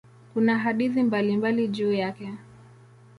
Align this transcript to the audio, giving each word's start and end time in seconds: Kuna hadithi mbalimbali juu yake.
Kuna 0.33 0.59
hadithi 0.59 1.03
mbalimbali 1.03 1.67
juu 1.67 1.93
yake. 1.93 2.31